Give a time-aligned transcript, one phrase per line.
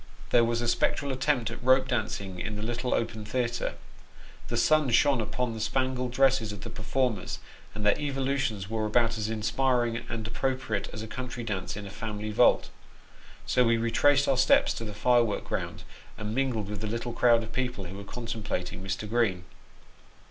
[0.31, 3.75] There was a spectral attempt at rope dancing in the little open theatre.
[4.47, 7.37] The sun shone upon the spangled dresses of the performers,
[7.75, 11.85] and their evolutions were about as inspirit ing and appropriate as a country dance in
[11.85, 12.71] a family vault.
[13.45, 15.83] So wo retraced our steps to the firework ground,
[16.17, 19.07] and mingled with the little crowd of people who were contemplating Mr.
[19.07, 19.43] Green.